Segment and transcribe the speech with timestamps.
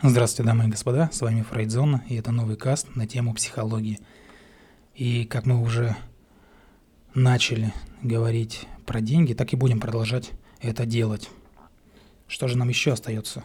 [0.00, 3.98] Здравствуйте, дамы и господа, с вами Фрейдзона, и это новый каст на тему психологии.
[4.94, 5.96] И как мы уже
[7.14, 10.30] начали говорить про деньги, так и будем продолжать
[10.60, 11.28] это делать.
[12.28, 13.42] Что же нам еще остается?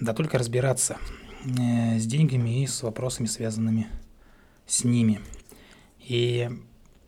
[0.00, 0.96] Да только разбираться
[1.44, 3.88] э, с деньгами и с вопросами, связанными
[4.66, 5.20] с ними.
[6.00, 6.48] И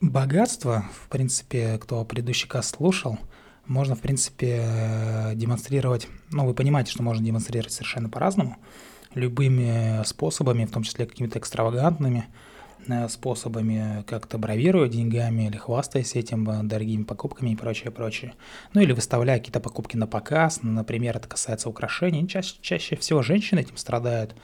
[0.03, 3.19] богатство, в принципе, кто предыдущий каст слушал–
[3.67, 8.57] можно, в принципе, э, демонстрировать, ну, вы понимаете, что можно демонстрировать совершенно по-разному,
[9.15, 12.27] любыми способами, в том числе какими-то экстравагантными
[12.87, 18.35] э, способами, как-то бравируя деньгами или хвастаясь этим, э, дорогими покупками и прочее, прочее.
[18.73, 22.29] Ну, или выставляя какие-то покупки на показ, например, это касается украшений.
[22.29, 24.35] Чаще, чаще всего женщины этим страдают,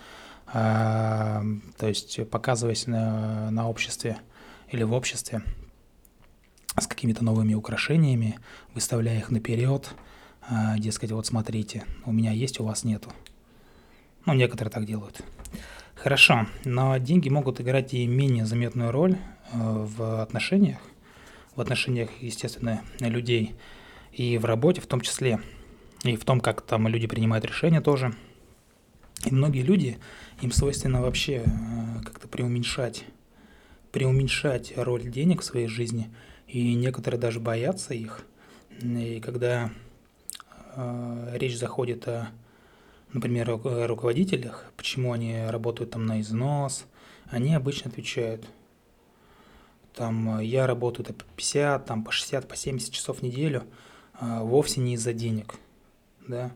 [0.47, 1.43] а,
[1.79, 4.19] то есть показываясь на, на обществе
[4.71, 5.43] или в обществе,
[6.79, 8.39] с какими-то новыми украшениями,
[8.75, 9.91] выставляя их наперед,
[10.49, 13.13] э, дескать, вот смотрите, у меня есть, у вас нету.
[14.25, 15.21] Ну, некоторые так делают.
[15.95, 19.17] Хорошо, но деньги могут играть и менее заметную роль э,
[19.53, 20.79] в отношениях,
[21.55, 23.55] в отношениях, естественно, людей
[24.13, 25.41] и в работе в том числе,
[26.05, 28.15] и в том, как там люди принимают решения тоже.
[29.25, 29.99] И многие люди,
[30.41, 33.05] им свойственно вообще э, как-то преуменьшать,
[33.93, 36.11] преуменьшать роль денег в своей жизни–
[36.53, 38.27] и некоторые даже боятся их.
[38.83, 39.71] И когда
[40.77, 42.29] э, речь заходит о,
[43.13, 46.85] например, о руководителях, почему они работают там на износ,
[47.31, 48.47] они обычно отвечают,
[49.95, 53.65] там, я работаю по 50, там, по 60, по 70 часов в неделю,
[54.21, 55.55] э, вовсе не из-за денег,
[56.29, 56.53] да.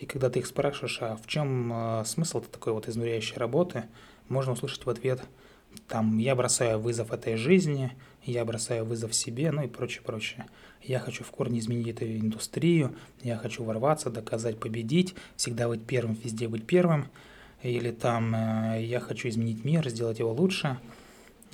[0.00, 3.84] И когда ты их спрашиваешь, а в чем э, смысл такой вот изнуряющей работы,
[4.28, 5.22] можно услышать в ответ–
[5.86, 7.92] там я бросаю вызов этой жизни,
[8.24, 10.46] я бросаю вызов себе, ну и прочее, прочее.
[10.82, 16.14] Я хочу в корне изменить эту индустрию, я хочу ворваться, доказать, победить, всегда быть первым,
[16.22, 17.08] везде быть первым.
[17.62, 20.78] Или там э, я хочу изменить мир, сделать его лучше.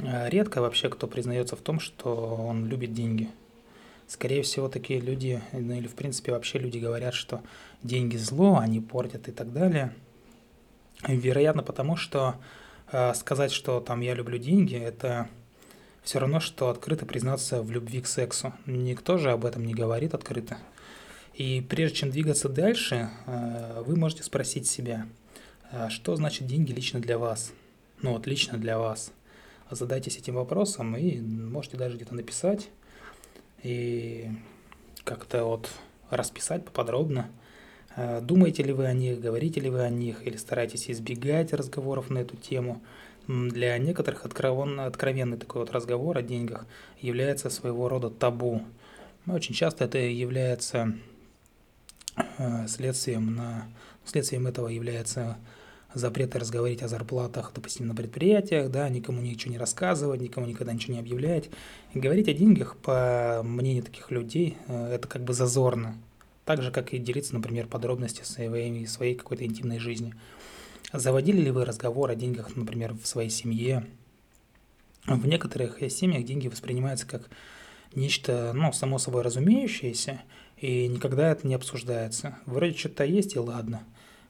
[0.00, 3.30] Э, редко вообще кто признается в том, что он любит деньги.
[4.06, 7.40] Скорее всего, такие люди, ну или в принципе вообще люди говорят, что
[7.82, 9.94] деньги зло, они портят и так далее.
[11.06, 12.36] Вероятно, потому что
[13.14, 15.28] сказать, что там я люблю деньги, это
[16.02, 18.52] все равно, что открыто признаться в любви к сексу.
[18.66, 20.58] Никто же об этом не говорит открыто.
[21.32, 25.06] И прежде чем двигаться дальше, э, вы можете спросить себя,
[25.72, 27.52] «А что значит деньги лично для вас?
[28.02, 29.12] Ну вот лично для вас.
[29.70, 32.68] Задайтесь этим вопросом и можете даже где-то написать
[33.62, 34.30] и
[35.04, 35.70] как-то вот
[36.10, 37.43] расписать поподробно– Э,
[37.96, 42.18] думаете ли вы о них, говорите ли вы о них, или стараетесь избегать разговоров на
[42.18, 42.82] эту тему.
[43.26, 46.66] Для некоторых откровенный, такой вот разговор о деньгах
[47.00, 48.62] является своего рода табу.
[49.26, 50.94] Очень часто это является
[52.38, 53.66] э, следствием, на,
[54.04, 55.38] следствием этого является
[55.94, 60.94] запреты разговаривать о зарплатах, допустим, на предприятиях, да, никому ничего не рассказывать, никому никогда ничего
[60.94, 61.48] не объявлять.
[61.94, 65.96] И говорить о деньгах, по мнению таких людей, э, это как бы зазорно
[66.44, 70.14] так же, как и делиться, например, подробностями своей, своей какой-то интимной жизни.
[70.92, 73.86] Заводили ли вы разговор о деньгах, например, в своей семье?
[75.06, 77.28] В некоторых семьях деньги воспринимаются как
[77.94, 80.22] нечто, ну, само собой разумеющееся,
[80.58, 82.38] и никогда это не обсуждается.
[82.46, 83.82] Вроде что-то есть, и ладно.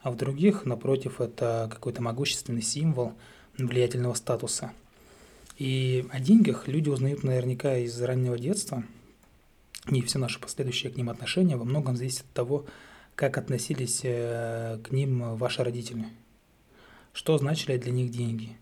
[0.03, 3.15] А в других, напротив, это какой-то могущественный символ
[3.57, 4.73] влиятельного статуса.
[5.59, 8.85] И о деньгах люди узнают наверняка из раннего детства–
[9.91, 12.67] и все наши последующие к ним отношения во многом зависят от того,
[13.15, 16.07] как относились э, к ним ваши родители.
[17.13, 18.57] Что значили для них деньги?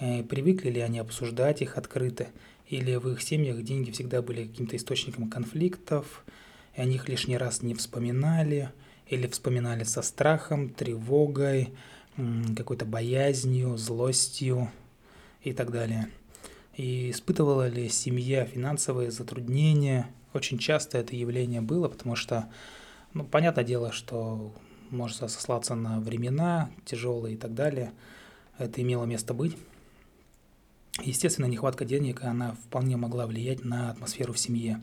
[0.00, 2.28] Э, привыкли ли они обсуждать их открыто?
[2.66, 6.24] Или в их семьях деньги всегда были каким-то источником конфликтов,
[6.74, 8.70] и о них лишний раз не вспоминали,
[9.06, 11.74] или вспоминали со страхом, тревогой,
[12.56, 14.70] какой-то боязнью, злостью
[15.42, 16.08] и так далее.
[16.76, 22.48] И испытывала ли семья финансовые затруднения– очень часто это явление было, потому что,
[23.12, 24.52] ну, понятное дело, что
[24.90, 27.92] можно сослаться на времена тяжелые и так далее.
[28.58, 29.56] Это имело место быть.
[31.02, 34.82] Естественно, нехватка денег, она вполне могла влиять на атмосферу в семье.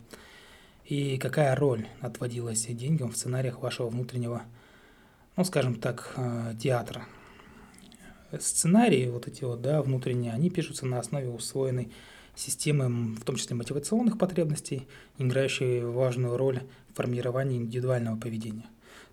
[0.86, 4.44] И какая роль отводилась деньгам в сценариях вашего внутреннего,
[5.36, 7.06] ну, скажем так, э, театра?
[8.40, 11.92] Сценарии вот эти вот, да, внутренние, они пишутся на основе усвоенной
[12.36, 14.88] системы, в том числе мотивационных потребностей,
[15.18, 16.62] играющие важную роль
[16.92, 18.66] в формировании индивидуального поведения.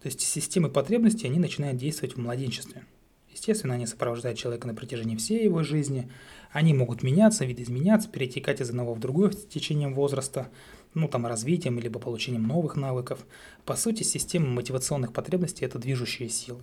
[0.02, 2.84] То есть системы потребностей, они начинают действовать в младенчестве.
[3.32, 6.10] Естественно, они сопровождают человека на протяжении всей его жизни.
[6.52, 10.48] Они могут меняться, видоизменяться, перетекать из одного в другое с течением возраста,
[10.94, 13.26] ну там развитием, либо получением новых навыков.
[13.66, 16.62] По сути, система мотивационных потребностей– это движущие силы.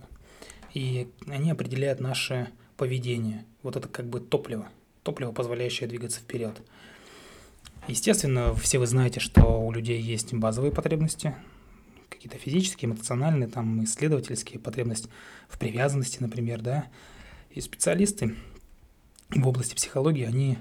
[0.74, 3.44] И они определяют наше поведение.
[3.62, 4.68] Вот это как бы топливо,
[5.02, 6.60] топливо, позволяющее двигаться вперед.
[7.86, 11.34] Естественно, все вы знаете, что у людей есть базовые потребности,
[12.08, 15.08] какие-то физические, эмоциональные, там, исследовательские потребности
[15.48, 16.86] в привязанности, например, да.
[17.50, 18.34] И специалисты
[19.30, 20.58] в области психологии, они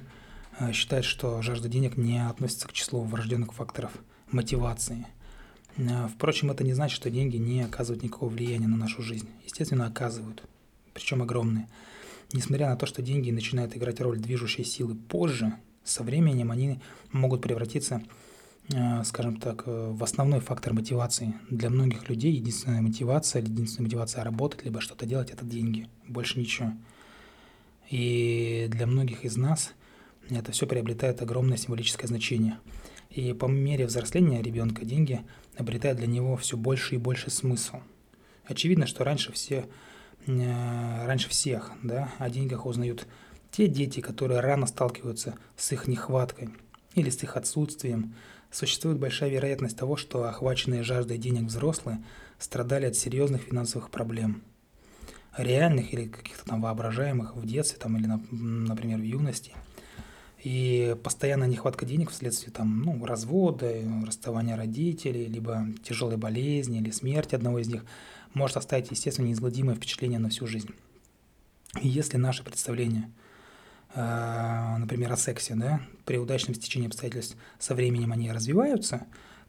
[0.59, 3.91] э, считают, что жажда денег не относится к числу врожденных факторов
[4.29, 5.07] мотивации.
[5.77, 9.29] Э, впрочем, это не значит, что деньги не оказывают никакого влияния на нашу жизнь.
[9.45, 10.43] Естественно, оказывают,
[10.93, 11.67] причем огромные.
[12.31, 15.53] Несмотря на то, что деньги начинают играть роль движущей силы позже,
[15.83, 16.79] со временем они
[17.11, 18.01] могут превратиться,
[18.73, 21.33] э, скажем так, э, в основной фактор мотивации.
[21.49, 26.73] Для многих людей единственная мотивация, единственная мотивация работать, либо что-то делать– это деньги, больше ничего.
[27.89, 29.73] И для многих из нас
[30.29, 32.57] это все приобретает огромное символическое значение.
[33.11, 35.21] И по мере взросления ребенка деньги
[35.57, 37.77] обретают для него все больше и больше смысл.
[38.45, 39.65] Очевидно, что раньше все,
[40.25, 43.07] э, раньше всех да, о деньгах узнают
[43.51, 46.49] те дети, которые рано сталкиваются с их нехваткой
[46.95, 48.15] или с их отсутствием,
[48.51, 52.03] существует большая вероятность того, что охваченные жаждой денег взрослые
[52.39, 54.43] страдали от серьезных финансовых проблем.
[55.37, 59.53] Реальных или каких-то там воображаемых в детстве там, или, например, в юности.
[60.43, 63.73] И постоянная нехватка денег вследствие там, ну, развода,
[64.05, 67.85] расставания родителей, либо тяжелой болезни или смерти одного из них
[68.33, 70.71] может оставить, естественно, неизгладимое впечатление на всю жизнь.
[71.81, 73.09] И если наше представление–
[73.95, 79.05] Э, например, о сексе, да, при удачном стечении обстоятельств со временем они развиваются,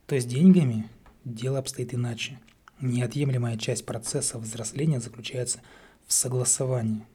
[0.06, 0.88] то с деньгами
[1.24, 2.38] дело обстоит иначе.
[2.80, 5.60] Неотъемлемая часть процесса взросления заключается
[6.06, 7.06] в согласовании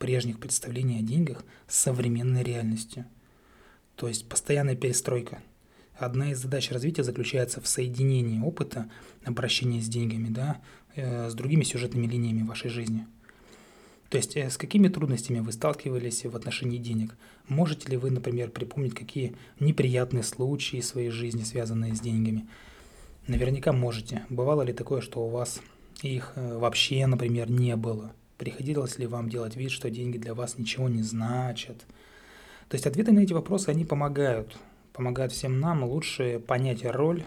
[0.00, 3.04] прежних представлений о деньгах с современной реальностью.
[3.94, 5.40] То есть постоянная перестройка.
[5.96, 8.90] Одна из задач развития заключается в соединении опыта
[9.24, 10.60] обращения с деньгами да,
[10.96, 13.06] э, с другими сюжетными линиями вашей жизни–
[14.10, 17.14] то есть э, с какими трудностями вы сталкивались в отношении денег?
[17.48, 22.48] Можете ли вы, например, припомнить какие неприятные случаи своей жизни, связанные с деньгами?
[23.28, 24.26] Наверняка можете.
[24.28, 25.60] Бывало ли такое, что у вас
[26.02, 28.12] их э, вообще, например, не было?
[28.40, 31.84] Приходилось ли вам делать вид, что деньги для вас ничего не значат?
[32.68, 34.56] То есть ответы на эти вопросы, они помогают.
[34.92, 37.22] Помогают всем нам лучше понять роль,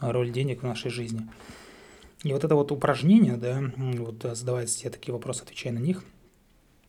[0.00, 1.28] роль денег в нашей жизни.
[2.24, 6.04] И вот это вот упражнение, да, вот задавая себе такие вопросы, отвечая на них–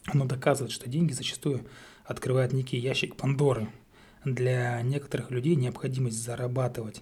[0.08, 1.66] оно доказывает, что деньги зачастую
[2.06, 3.68] открывают некий ящик Пандоры.
[4.24, 7.02] Для некоторых людей необходимость зарабатывать,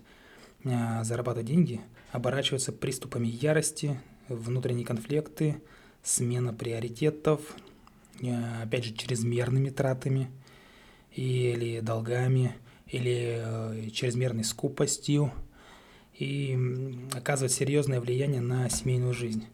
[0.63, 1.81] э, зарабатывать деньги
[2.11, 5.61] оборачивается приступами ярости, внутренние конфликты,
[6.05, 7.41] смена приоритетов,
[8.21, 10.29] э, опять же, чрезмерными тратами
[11.11, 12.55] или долгами,
[12.87, 15.33] или э, чрезмерной скупостью,
[16.13, 16.57] и
[17.13, 19.45] оказывает серьезное влияние на семейную жизнь.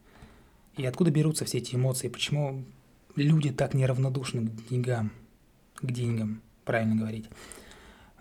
[0.76, 2.08] И откуда берутся все эти эмоции?
[2.08, 2.64] Почему
[3.16, 5.10] люди так неравнодушны к деньгам,
[5.76, 7.26] к деньгам, правильно говорить.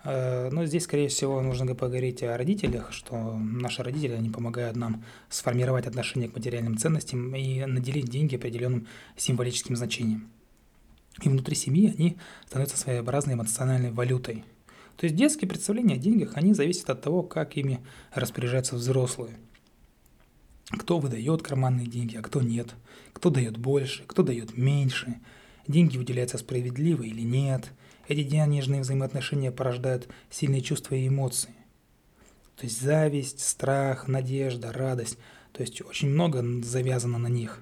[0.04, 5.04] Э, но здесь, скорее всего, нужно поговорить о родителях, что наши родители, они помогают нам
[5.30, 8.88] сформировать отношение к материальным ценностям и наделить деньги определенным
[9.18, 10.30] символическим значением.
[11.22, 12.18] И внутри семьи они
[12.48, 14.44] становятся своеобразной эмоциональной валютой.
[14.98, 17.80] То есть детские представления о деньгах, они зависят от того, как ими
[18.14, 19.38] распоряжаются взрослые–
[20.78, 22.76] кто выдает карманные деньги, а кто нет,
[23.14, 25.20] кто дает больше, кто дает меньше,
[25.68, 27.72] деньги выделяются справедливо или нет.
[28.08, 31.52] Эти денежные взаимоотношения порождают сильные чувства и эмоции.
[32.56, 35.18] То есть зависть, страх, надежда, радость.
[35.54, 37.62] То есть очень много завязано на них.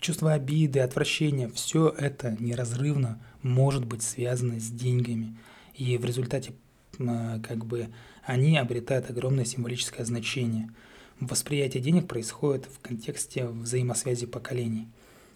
[0.00, 5.36] Чувство обиды, отвращения, все это неразрывно может быть связано с деньгами.
[5.74, 6.52] И в результате
[6.98, 7.88] как бы
[8.24, 10.70] они обретают огромное символическое значение–
[11.20, 14.88] Восприятие денег происходит в контексте взаимосвязи поколений.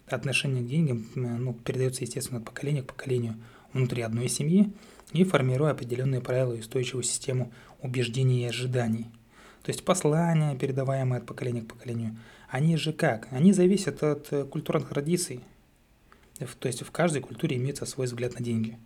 [0.07, 3.35] Отношение к деньгам ну, передается, естественно, от поколения к поколению
[3.75, 4.71] внутри одной семьи
[5.13, 7.51] и формируя определенные правила и устойчивую систему
[7.81, 9.05] убеждений и ожиданий.
[9.61, 12.17] То есть послания, передаваемые от поколения к поколению,
[12.49, 13.27] они же как?
[13.31, 15.41] Они зависят от э, культурных традиций.
[16.59, 18.77] То есть в каждой культуре имеется свой взгляд на деньги.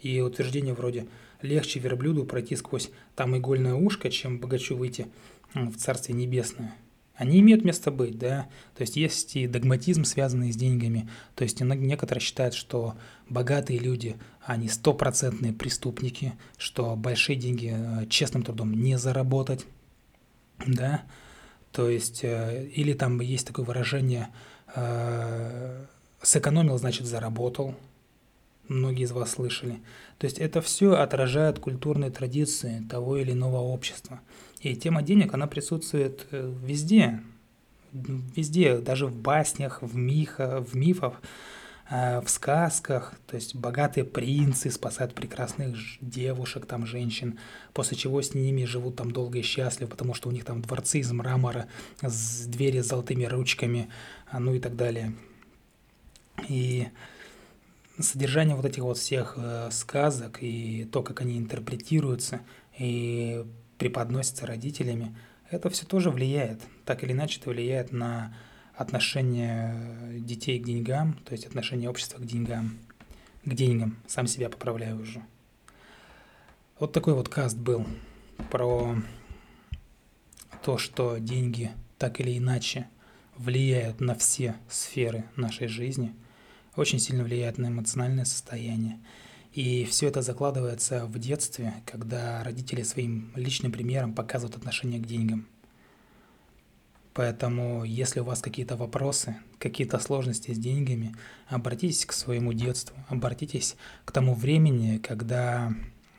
[0.00, 1.06] И утверждение вроде
[1.42, 5.06] «легче верблюду пройти сквозь там игольное ушко, чем богачу выйти
[5.54, 6.74] в Царствие Небесное.
[7.18, 8.46] Они имеют место быть, да,
[8.76, 12.94] то есть есть и догматизм, связанный с деньгами, то есть некоторые считают, что
[13.28, 19.66] богатые люди, они стопроцентные преступники, что большие деньги э, честным трудом не заработать,
[20.64, 21.02] да,
[21.72, 24.28] то есть, э, или там есть такое выражение,
[24.76, 25.84] э,
[26.22, 27.74] сэкономил, значит, заработал,
[28.68, 29.80] многие из вас слышали.
[30.18, 34.20] То есть это все отражает культурные традиции того или иного общества.
[34.60, 37.20] И тема денег, она присутствует э, везде,
[37.92, 41.22] везде, даже в баснях, в, мифах, в мифах,
[41.90, 47.38] э, в сказках, то есть богатые принцы спасают прекрасных девушек, там, женщин,
[47.72, 50.98] после чего с ними живут там долго и счастливо, потому что у них там дворцы
[50.98, 51.68] из мрамора,
[52.02, 53.88] с двери с золотыми ручками,
[54.28, 55.14] а, ну и так далее.
[56.48, 56.88] И
[58.00, 62.40] содержание вот этих вот всех э, сказок и то, как они интерпретируются
[62.78, 63.44] и
[63.78, 65.16] преподносятся родителями,
[65.50, 68.34] это все тоже влияет, так или иначе это влияет на
[68.74, 72.78] отношение детей к деньгам, то есть отношение общества к деньгам,
[73.44, 75.22] к деньгам, сам себя поправляю уже.
[76.78, 77.86] Вот такой вот каст был
[78.50, 78.94] про
[80.62, 82.86] то, что деньги так или иначе
[83.36, 86.14] влияют на все сферы нашей жизни–
[86.78, 88.98] очень сильно влияет на эмоциональное состояние.
[89.52, 95.46] И все это закладывается в детстве, когда родители своим личным примером показывают отношение к деньгам.
[97.14, 101.16] Поэтому, если у вас какие-то вопросы, какие-то сложности с деньгами,
[101.48, 105.72] обратитесь к своему детству, обратитесь к тому времени, когда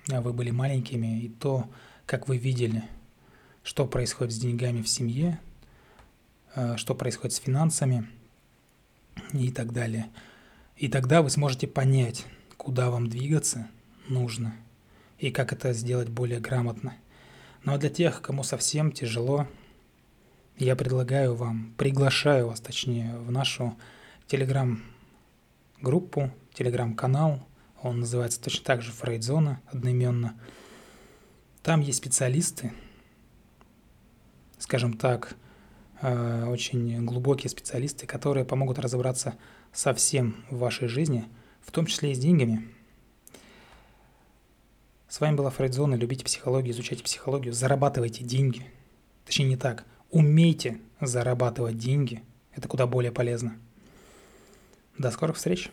[0.08, 1.70] вы были маленькими, и то,
[2.06, 2.84] как вы видели,
[3.64, 5.40] что происходит с деньгами в семье,
[6.56, 8.10] э, что происходит с финансами
[9.32, 10.10] и так далее–
[10.80, 12.26] и тогда вы сможете понять,
[12.60, 13.70] куда вам двигаться
[14.10, 14.54] нужно
[15.18, 16.94] и как это сделать более грамотно.
[17.64, 19.48] Ну а для тех, кому совсем тяжело,
[20.58, 23.78] я предлагаю вам, приглашаю вас, точнее, в нашу
[24.28, 27.48] телеграм-группу, телеграм-канал.
[27.82, 30.38] Он называется точно так же Фрейдзона, одноименно.
[31.64, 32.74] Там есть специалисты,
[34.58, 35.38] скажем так,
[36.02, 39.36] э, очень глубокие специалисты, которые помогут разобраться
[39.72, 41.30] совсем в вашей жизни,
[41.62, 42.68] в том числе и с деньгами.
[45.08, 45.96] С вами была Фрейдзона.
[45.96, 48.66] Любите психологию, изучайте психологию, зарабатывайте деньги.
[49.26, 49.86] Точнее, не так.
[50.12, 52.24] Умейте зарабатывать деньги.
[52.54, 53.58] Это куда более полезно.
[54.98, 55.72] До скорых встреч!